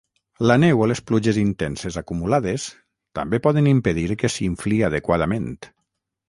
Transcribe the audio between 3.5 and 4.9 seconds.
impedir que s'infli